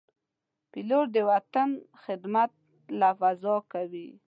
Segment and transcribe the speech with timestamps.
[0.71, 1.69] پیلوټ د وطن
[2.03, 2.51] خدمت
[2.99, 4.07] له فضا کوي.